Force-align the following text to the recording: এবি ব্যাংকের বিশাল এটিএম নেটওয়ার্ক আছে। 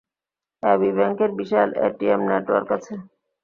এবি 0.63 0.89
ব্যাংকের 0.97 1.31
বিশাল 1.39 1.69
এটিএম 1.85 2.21
নেটওয়ার্ক 2.29 2.69
আছে। 2.77 2.93